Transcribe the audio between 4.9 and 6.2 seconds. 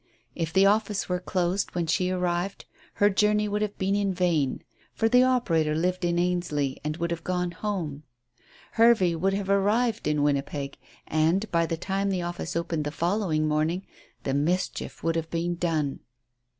for the operator lived in